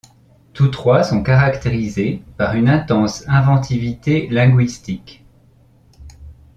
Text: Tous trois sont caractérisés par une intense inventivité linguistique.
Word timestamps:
Tous 0.53 0.69
trois 0.71 1.03
sont 1.03 1.21
caractérisés 1.21 2.23
par 2.35 2.55
une 2.55 2.69
intense 2.69 3.23
inventivité 3.27 4.27
linguistique. 4.31 5.23